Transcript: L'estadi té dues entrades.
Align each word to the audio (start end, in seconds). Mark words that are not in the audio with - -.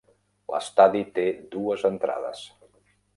L'estadi 0.53 1.03
té 1.19 1.25
dues 1.57 1.83
entrades. 1.91 2.43